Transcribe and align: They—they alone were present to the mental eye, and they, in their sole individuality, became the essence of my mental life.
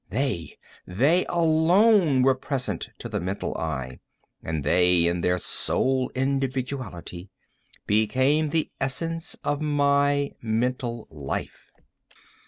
They—they 0.09 1.27
alone 1.29 2.23
were 2.23 2.33
present 2.33 2.89
to 2.97 3.07
the 3.07 3.19
mental 3.19 3.55
eye, 3.55 3.99
and 4.41 4.63
they, 4.63 5.05
in 5.05 5.21
their 5.21 5.37
sole 5.37 6.09
individuality, 6.15 7.29
became 7.85 8.49
the 8.49 8.71
essence 8.81 9.35
of 9.43 9.61
my 9.61 10.31
mental 10.41 11.05
life. 11.11 11.71